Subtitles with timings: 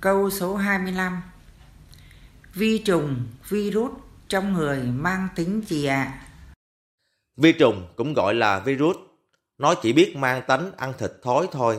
[0.00, 1.22] Câu số 25
[2.54, 3.92] Vi trùng, virus
[4.28, 6.26] trong người mang tính gì ạ?
[7.36, 8.96] Vi trùng cũng gọi là virus.
[9.58, 11.78] Nó chỉ biết mang tánh ăn thịt thối thôi.